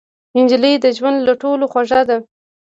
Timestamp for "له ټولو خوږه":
1.27-2.01